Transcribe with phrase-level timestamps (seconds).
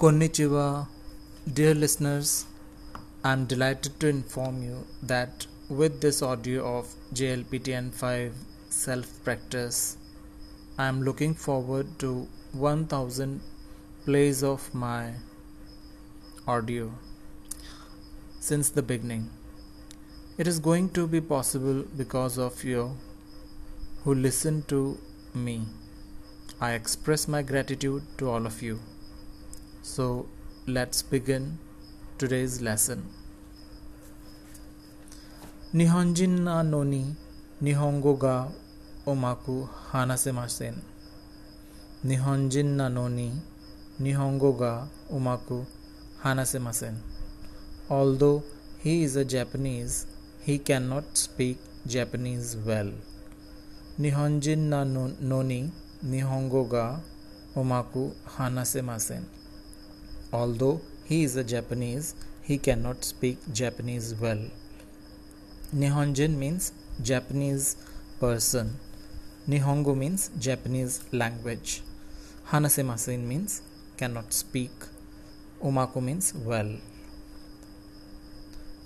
[0.00, 0.86] Konnichiwa,
[1.52, 2.46] dear listeners.
[3.22, 8.32] I'm delighted to inform you that with this audio of JLPTN 5
[8.70, 9.98] self practice,
[10.78, 13.42] I'm looking forward to 1000
[14.06, 15.16] plays of my
[16.48, 16.90] audio
[18.38, 19.28] since the beginning.
[20.38, 22.96] It is going to be possible because of you
[24.04, 24.96] who listen to
[25.34, 25.66] me.
[26.58, 28.80] I express my gratitude to all of you.
[29.82, 30.28] So
[30.66, 31.58] let's begin
[32.18, 33.08] today's lesson.
[35.72, 37.16] Nihonjin na noni
[37.62, 38.48] nihongo ga
[39.06, 40.74] omaku hanasemasen.
[42.04, 43.32] Nihonjin na noni
[43.98, 45.64] nihongo ga omaku
[46.22, 47.00] hanasemasen.
[47.88, 48.44] Although
[48.84, 50.06] he is a Japanese,
[50.44, 51.56] he cannot speak
[51.86, 52.92] Japanese well.
[53.98, 55.72] Nihonjin na noni
[56.04, 57.00] nihongo ga
[57.56, 59.39] omaku hanasemasen.
[60.32, 64.42] Although he is a Japanese, he cannot speak Japanese well.
[65.74, 66.72] Nihonjin means
[67.02, 67.76] Japanese
[68.20, 68.76] person.
[69.48, 71.82] Nihongo means Japanese language.
[72.50, 73.62] Hanasemasen means
[73.96, 74.70] cannot speak.
[75.62, 76.76] Omaku means well.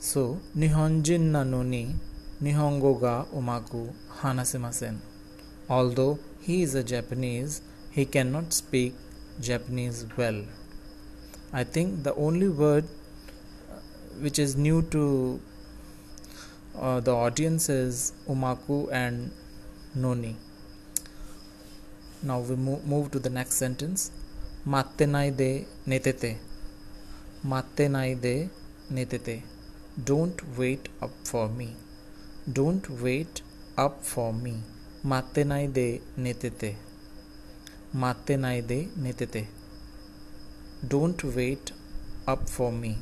[0.00, 1.94] So, Nihonjin na noni
[2.42, 4.98] Nihongo ga umaku hanasemasen.
[5.68, 8.94] Although he is a Japanese, he cannot speak
[9.40, 10.44] Japanese well.
[11.60, 13.78] I think the only word uh,
[14.20, 15.40] which is new to
[16.76, 19.30] uh, the audience is umaku and
[19.94, 20.34] noni.
[22.24, 24.10] Now we move, move to the next sentence.
[24.66, 26.38] Mattenai de netete.
[27.46, 28.50] Mattenai de
[28.92, 29.42] netete.
[30.02, 31.76] Don't wait up for me.
[32.52, 33.42] Don't wait
[33.78, 34.54] up for me.
[35.04, 36.74] Mattenai de netete.
[37.94, 39.46] Mattenai de netete.
[40.88, 41.72] Don't wait
[42.26, 42.98] up for me.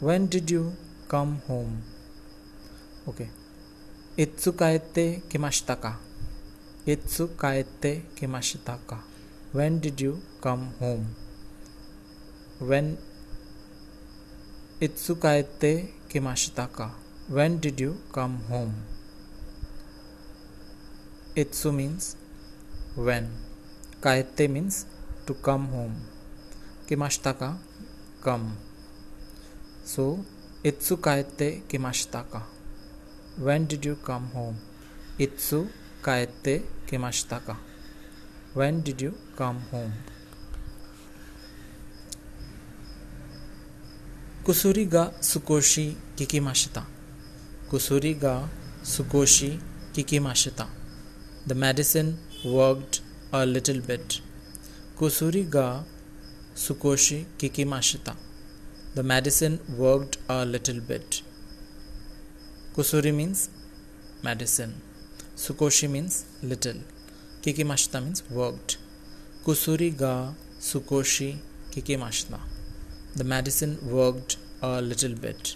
[0.00, 0.76] When did you
[1.08, 1.82] come home?
[3.08, 3.30] Okay.
[4.16, 5.98] Itsu kaete kimashita ka?
[6.86, 9.02] Itsu kaete kimashita ka?
[9.52, 11.16] When did you come home?
[12.60, 12.98] When
[14.80, 16.90] Itsu kaete kimashita ka?
[17.28, 18.74] When did you come home?
[21.34, 22.16] Itsu means
[22.94, 23.30] when.
[24.00, 24.86] Kaete means
[25.26, 25.92] to come home
[26.88, 27.48] किमाश्ता का
[28.24, 28.42] come
[29.86, 30.04] so
[30.66, 32.46] इत्सु कायते किमाश्ता का
[33.38, 34.58] when did you come home
[35.20, 35.60] इत्सु
[36.04, 36.56] कायते
[36.90, 37.56] किमाश्ता का
[38.56, 39.92] when did you come home
[44.46, 45.86] कुसुरी गा सुकोशी
[46.18, 46.86] किकी माशता
[47.70, 48.36] कुसुरी गा
[48.86, 49.50] सुकोशी
[49.94, 50.68] किकी माशता
[51.48, 52.14] the medicine
[52.46, 53.02] worked
[53.34, 54.20] a little bit
[54.98, 55.66] कुसुरी गा
[56.56, 58.12] सुकोशी किकी माशिता
[58.96, 61.16] the medicine worked a little bit
[62.76, 63.40] कुसुरी मीन्स
[64.24, 64.74] मेडिसिन
[65.46, 66.78] सुकोशी मीन्स लिटिल
[67.44, 68.76] किकी माशिता मीन्स वर्कड
[69.44, 70.14] कुसुरी गा
[70.68, 71.30] सुकोशी
[71.74, 72.40] किकी माशिता
[73.18, 75.54] the medicine worked a little bit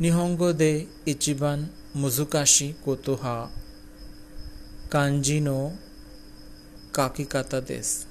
[0.00, 0.72] निहोंगो दे
[1.08, 3.36] इचिबन मुजुकाशी कोतुहा
[4.92, 5.60] कांजीनो
[6.99, 8.07] 書き方です。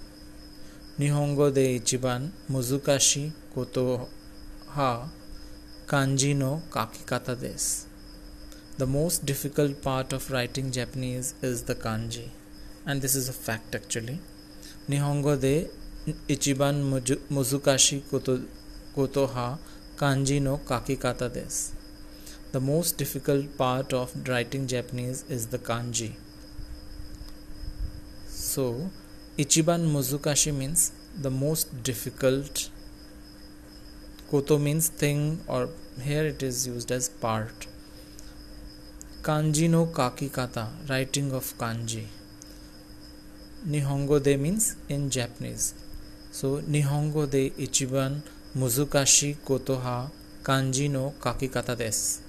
[0.98, 4.08] 日本語で一番難しいこと
[4.68, 5.08] は
[5.86, 7.88] 漢字の書き方です。
[8.78, 12.30] The most difficult part of writing Japanese is the kanji.
[12.84, 14.18] And this is a fact actually.
[14.88, 15.70] 日本語で
[16.28, 18.38] 一番難しいこと
[18.94, 19.58] ことは
[19.96, 21.76] 漢字の書き方です。
[22.52, 26.14] The most difficult part of writing Japanese is the kanji.
[28.49, 28.89] So,
[29.37, 32.71] Ichiban Muzukashi means the most difficult.
[34.31, 35.69] Koto means thing, or
[36.01, 37.67] here it is used as part.
[39.21, 42.05] Kanji no kakikata, writing of kanji.
[43.67, 45.75] Nihongo de means in Japanese.
[46.31, 48.21] So, Nihongo de Ichiban
[48.57, 50.09] Muzukashi koto ha
[50.41, 52.21] kanji no kakikata desu.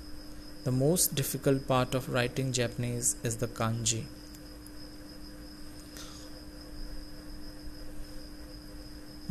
[0.64, 4.04] The most difficult part of writing Japanese is the kanji.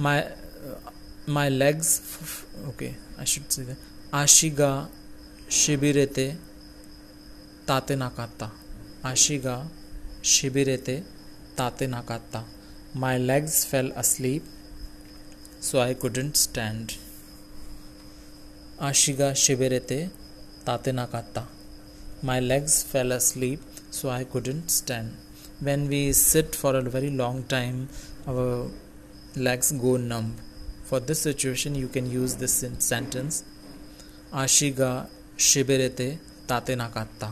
[0.06, 0.92] My uh,
[1.38, 1.90] my legs
[2.70, 2.92] okay
[3.22, 3.80] i should say that
[4.22, 4.70] ashiga
[5.60, 6.26] shibirete
[7.70, 8.48] tate nakatta
[9.12, 9.56] ashiga
[10.34, 10.96] shibirete
[11.60, 12.42] tate nakatta
[13.04, 14.44] my legs fell asleep
[15.68, 16.98] so i couldn't stand
[18.90, 20.00] ashiga shibirete
[20.68, 21.44] tate nakatta
[22.30, 23.60] my legs fell asleep
[23.98, 25.10] so i couldn't stand
[25.68, 27.80] when we sit for a very long time
[28.32, 28.46] our
[29.36, 30.36] legs go numb
[30.84, 33.44] for this situation you can use this sentence
[34.34, 36.18] ashiga shiberete
[36.48, 37.30] tate nakatta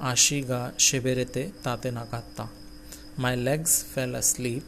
[0.00, 2.48] ashiga shiberete tate nakatta
[3.18, 4.62] my legs fell asleep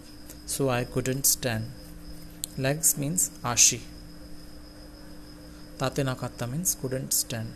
[0.46, 1.64] so i couldn't stand
[2.58, 3.80] legs means ashi
[5.78, 7.48] tate nakatta means couldn't stand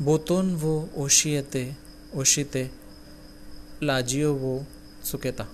[0.00, 1.74] boton wo oshiete
[2.16, 2.70] oshite
[3.80, 4.64] lagio wo
[5.02, 5.46] suketa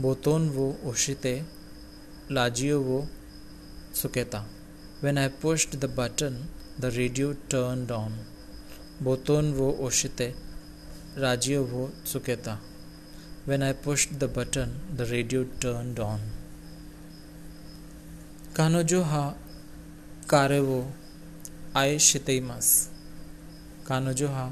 [0.00, 1.34] बोतोन वो ओशिते,
[2.30, 2.98] लाजियो वो
[3.94, 4.38] सुकेता।
[5.02, 6.34] When I pushed the button
[6.80, 8.12] the radio turn on
[9.02, 10.28] बोतोन वो ओशिते
[11.16, 12.58] राजियो वो सुकेता।
[13.48, 16.20] When I pushed the button the radio turn on
[18.56, 19.24] कानो जो हा
[20.30, 20.80] कारे वो
[21.76, 22.68] आई शितेमस
[23.86, 24.48] कानो जो हा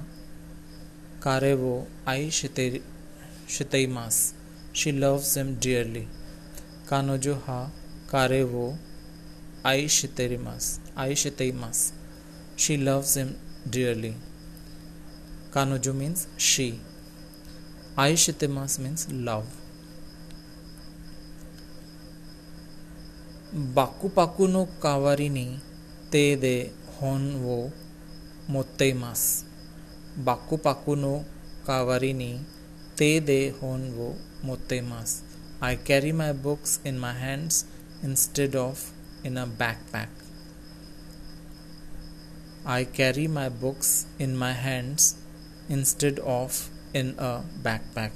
[1.22, 1.76] कारे वो
[2.08, 2.66] आई शिते
[3.48, 4.16] शितेमस
[4.78, 6.04] शी लव्स एम डियरली
[6.88, 7.60] कानोजो हा,
[8.10, 8.64] कारे वो
[9.66, 10.64] आयुष तेरिमास
[10.96, 11.78] आयुष तेमास
[12.62, 13.30] शी लव्स एम
[13.72, 14.12] डियरली
[15.54, 16.68] कानोजो मीन्स शी
[17.98, 19.42] आयुष तेमास मीन्स लव
[23.76, 25.46] बाकू पाकू नो कावारी नी,
[26.12, 26.56] ते दे
[27.00, 27.58] होन वो
[28.50, 29.22] मोतेमास
[30.26, 31.14] बाकू पाकू नो
[31.66, 32.32] कावारी नी,
[32.98, 34.08] ते दे होन वो
[34.44, 35.22] motteimasu.
[35.60, 37.66] I carry my books in my hands
[38.02, 38.92] instead of
[39.24, 40.08] in a backpack.
[42.64, 45.16] I carry my books in my hands
[45.68, 48.12] instead of in a backpack.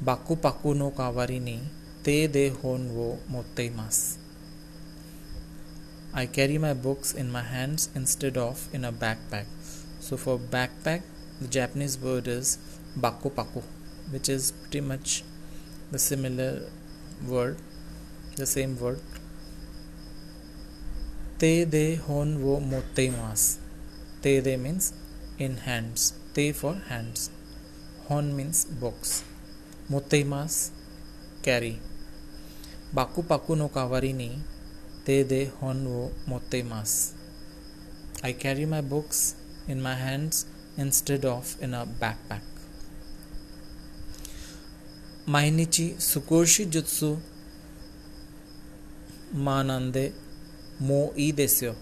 [0.00, 1.60] Baku paku no kawari ni
[2.02, 4.18] te de hon wo motteimasu.
[6.12, 9.46] I carry my books in my hands instead of in a backpack.
[10.00, 11.02] So for backpack,
[11.40, 12.58] the Japanese word is
[12.96, 13.62] baku paku,
[14.10, 15.22] which is pretty much
[15.90, 16.70] the similar
[17.26, 17.58] word,
[18.36, 19.00] the same word.
[21.38, 23.58] Te de hon wo motteimasu.
[24.22, 24.92] Te de means
[25.38, 26.12] in hands.
[26.34, 27.30] Te for hands.
[28.08, 29.24] Hon means books.
[29.90, 30.70] Motteimasu
[31.42, 31.80] carry.
[32.92, 34.30] Baku paku no kawari ni
[35.04, 37.14] te de hon wo motteimasu.
[38.22, 39.34] I carry my books
[39.66, 40.44] in my hands
[40.76, 42.49] instead of in a backpack.
[45.32, 47.08] Mainichi sukoshi jutsu
[49.46, 50.04] manande
[50.80, 51.72] mo ii desyo.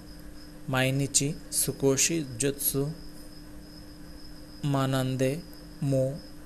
[0.73, 1.29] Mainichi
[1.61, 2.83] sukoshi jutsu
[4.73, 5.31] manande
[5.91, 6.03] mo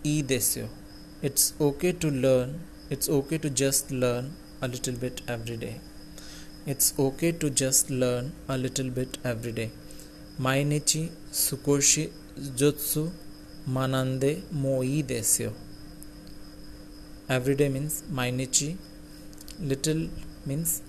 [0.06, 0.66] ii desyo.
[1.22, 2.50] It's okay to learn.
[2.90, 4.24] It's okay to just learn
[4.60, 5.76] a little bit every day.
[6.66, 9.70] It's okay to just learn a little bit every day.
[10.38, 11.02] Mainichi
[11.32, 12.08] sukoshi
[12.56, 13.10] jutsu
[13.66, 15.52] manande moi desyo.
[17.30, 18.72] Everyday means माइनिची
[19.60, 20.08] little
[20.46, 20.80] means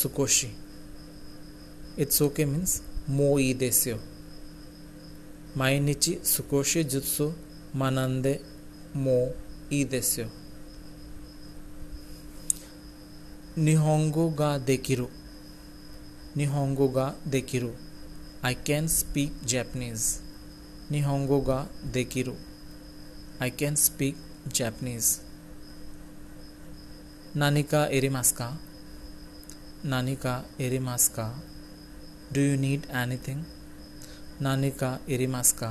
[0.00, 0.48] सुकोशी
[2.02, 3.96] it's okay means मो ई देस्यो
[5.58, 7.30] माइनिची सुकोशी jutsu
[7.80, 8.34] मनंदे
[9.04, 9.16] मो
[9.72, 10.24] ई देस्यो
[13.58, 15.06] निहोंगो गा देखिरु
[16.36, 17.70] निहोंगो गा देखिरु
[18.46, 20.04] आई कैन स्पीक जैपनीज
[20.92, 21.60] निहोंगो गा
[21.92, 22.34] देखिरु
[23.42, 24.16] I can speak
[24.52, 25.27] Japanese
[27.38, 28.48] Nanika erimasu ka?
[29.84, 31.26] Nanika erimasu ka?
[32.34, 33.44] Do you need anything?
[34.42, 35.70] Nanika erimasu ka?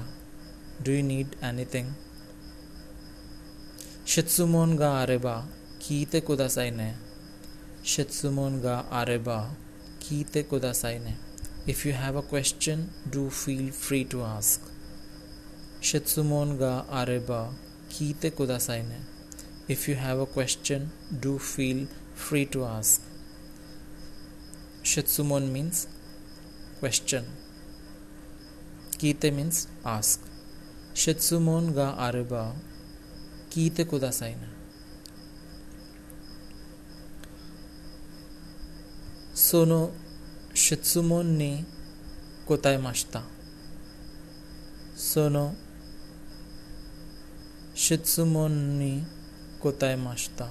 [0.80, 1.92] Do you need anything?
[4.06, 5.44] Shitsumon ga areba
[5.84, 6.96] kiite kudasai ne.
[7.84, 9.52] Shitsumon ga areba
[10.00, 11.20] kiite kudasai ne.
[11.68, 14.64] If you have a question, do feel free to ask.
[15.82, 17.52] Shitsumon ga areba
[17.92, 19.17] kite kudasai ne.
[19.68, 23.02] If you have a question, do feel free to ask.
[24.82, 25.88] Shitsumon means
[26.80, 27.26] question.
[28.98, 30.22] Kite means ask.
[30.94, 32.54] Shitsumon ga areba
[33.50, 34.48] kite kudasai ne.
[39.34, 39.92] Sono
[40.54, 41.66] shitsumon ni
[42.48, 43.22] kotaemashita.
[44.96, 45.56] Sono
[47.76, 48.78] shitsumon
[49.62, 50.46] कोता माशता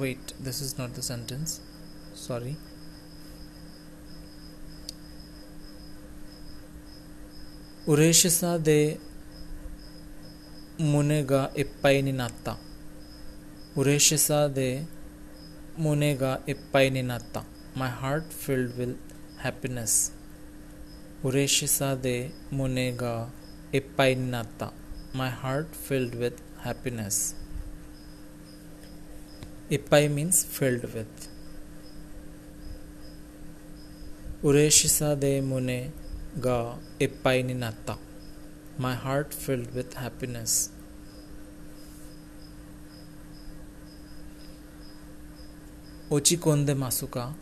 [0.00, 1.60] wait this is not the sentence
[2.18, 2.56] sorry
[7.88, 8.80] उरेशसा दे
[10.82, 12.56] मुनेगा इप्पाई नाता
[13.78, 14.68] उरेशसा दे
[15.78, 17.44] मुनेगा इप्पाई नाता
[17.78, 18.94] my heart filled with
[19.42, 19.96] happiness
[21.24, 22.16] उरेशसा दे
[22.52, 23.14] मुनेगा
[23.74, 24.72] इप्पाई नाता
[25.16, 27.36] My heart filled with happiness.
[29.70, 31.28] Ippai means filled with.
[34.42, 35.92] Ureshisa de mune
[36.40, 37.96] ga ippai ninatta.
[38.76, 40.70] My heart filled with happiness.
[46.10, 47.32] Ochikonde Masuka.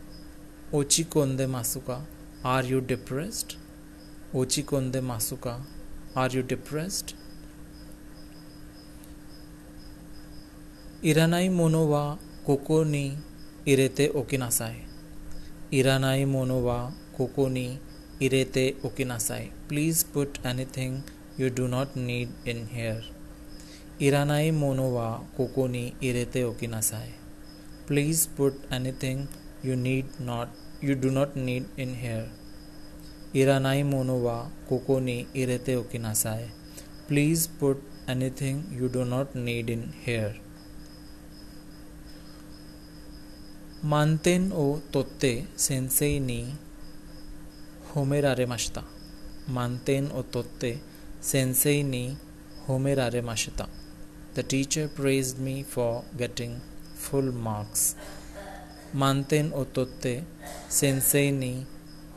[0.74, 2.02] Ochikonde Masuka.
[2.44, 3.56] Are you depressed?
[4.34, 5.58] Ochikonde Masuka.
[6.14, 7.14] Are you depressed?
[11.04, 12.00] इरानाई मोनोवा
[12.46, 13.06] कोकोनी
[13.68, 14.74] इरेते ओकिनासाय
[15.78, 16.76] इरानाई मोनोवा
[17.16, 17.64] कोकोनी
[18.22, 20.98] इरेते ओकिनासाय please put anything
[21.40, 23.00] you do not need in here
[24.04, 27.10] इरानाई मोनोवा कोकोनी इरेते ओकिनासाय
[27.88, 29.26] please put anything
[29.64, 36.48] you need not you do not need in here इरानाई मोनोवा कोकोनी इरेते ओकिनासाय
[37.08, 40.40] please put anything you do not need in here
[43.84, 46.40] মানতেন ও তত্ত্বে সেন্সেই নি
[47.90, 48.82] হোমের আরে মাসতা।
[49.48, 50.74] মানতেন ও তত্ত্বে
[51.22, 52.16] সেন্সেই নি
[52.68, 53.66] হোমের আরে মাসতা।
[54.34, 56.50] The teacher praised me for getting
[57.02, 57.94] full marks
[58.94, 60.20] মানতেন ও তত্ত্বে
[60.70, 61.64] সেন্সেই নি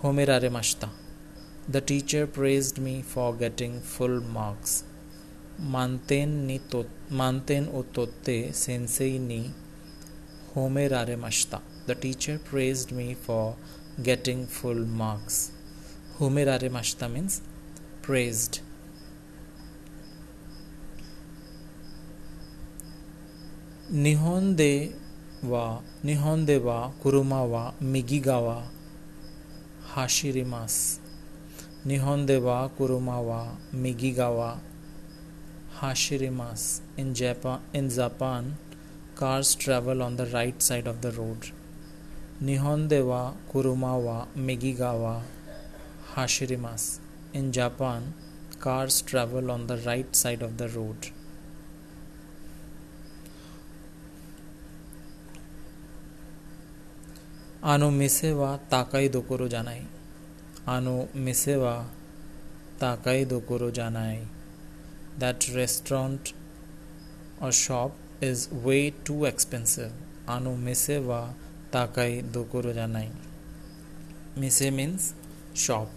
[0.03, 0.87] হোমের আরে মাসতা।
[1.71, 4.83] The teacher praised me for getting full marks
[5.59, 6.59] মানতেন নি
[7.11, 9.41] মানতেন ও তত্ত্বে সেন্সেই নি
[10.55, 11.57] होमे रारे मश्ता
[11.87, 15.39] the teacher praised me for getting full marks
[16.19, 17.39] होमे रारे मश्ता मीन्स
[18.05, 18.59] प्रेज्ड
[24.05, 24.71] निहोन दे
[25.43, 25.65] वा
[26.05, 28.57] निहोन दे वा कुरुमा वा मिगी गावा
[29.95, 30.77] हाशिरिमास
[31.87, 33.41] निहोन दे वा कुरुमा वा
[33.83, 34.49] मिगी गावा
[35.81, 36.63] हाशिरिमास
[36.99, 38.55] in Japan in Japan
[39.15, 41.51] Cars travel on the right side of the road.
[42.43, 45.21] Nihondewa, Kurumawa, Megigawa,
[46.15, 46.99] Hashirimas.
[47.33, 48.13] In Japan,
[48.59, 51.11] cars travel on the right side of the road.
[57.63, 59.47] Ano misewa takai তাকাই দোকরো
[60.67, 61.85] Ano misewa
[62.79, 63.39] takai বা
[63.71, 64.25] তাকাই
[65.17, 66.33] That restaurant
[67.41, 67.91] or shop
[68.21, 69.91] is way too expensive.
[70.27, 71.29] Anu mese wa
[71.71, 73.09] takai dokoro janai.
[74.35, 75.13] Mese means
[75.53, 75.89] shop.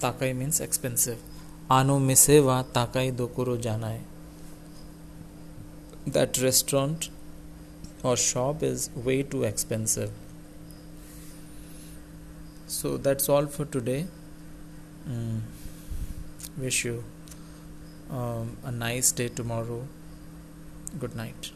[0.00, 1.18] Takai means expensive.
[1.70, 4.00] Anu mese wa takai dokoro janai.
[6.06, 7.10] That restaurant
[8.02, 10.10] or shop is way too expensive.
[12.66, 14.06] So that's all for today.
[15.08, 15.40] Mm.
[16.58, 17.04] Wish you
[18.10, 19.86] um, a nice day tomorrow.
[20.98, 21.52] Good night.